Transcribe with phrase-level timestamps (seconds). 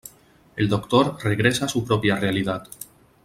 [0.55, 2.67] El Doctor regresa a su propia realidad.